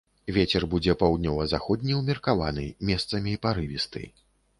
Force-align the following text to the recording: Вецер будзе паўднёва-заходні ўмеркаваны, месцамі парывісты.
Вецер 0.35 0.63
будзе 0.69 0.93
паўднёва-заходні 1.01 1.97
ўмеркаваны, 1.99 2.65
месцамі 2.91 3.37
парывісты. 3.45 4.03